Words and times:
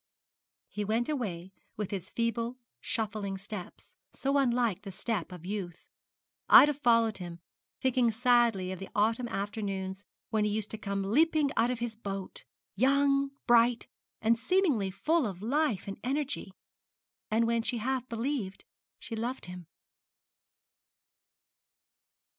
He 0.67 0.83
went 0.83 1.09
away 1.09 1.51
with 1.77 1.91
his 1.91 2.09
feeble 2.09 2.57
shuffling 2.79 3.37
steps, 3.37 3.93
so 4.15 4.35
unlike 4.39 4.81
the 4.81 4.91
step 4.91 5.31
of 5.31 5.45
youth; 5.45 5.85
Ida 6.49 6.73
following 6.73 7.13
him, 7.13 7.39
thinking 7.79 8.09
sadly 8.09 8.71
of 8.71 8.79
the 8.79 8.89
autumn 8.95 9.27
afternoons 9.27 10.03
when 10.31 10.43
he 10.43 10.49
used 10.49 10.71
to 10.71 10.77
come 10.79 11.03
leaping 11.03 11.51
out 11.55 11.69
of 11.69 11.77
his 11.77 11.95
boat 11.95 12.45
young, 12.75 13.29
bright, 13.45 13.85
and 14.23 14.39
seemingly 14.39 14.89
full 14.89 15.27
of 15.27 15.43
life 15.43 15.87
and 15.87 15.99
energy, 16.03 16.51
and 17.29 17.45
when 17.45 17.61
she 17.61 17.77
half 17.77 18.09
believed 18.09 18.63
she 18.97 19.15
loved 19.15 19.45
him. 19.45 19.67